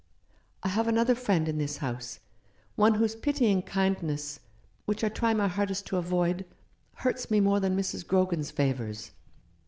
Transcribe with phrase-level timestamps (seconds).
[0.63, 2.21] I have another friend in this house,
[2.75, 4.39] one whose pitying kindness—
[4.87, 6.43] which I try my hardest to avoid—
[7.03, 8.07] hurts me more than Mrs.
[8.07, 9.11] Grogan's favours.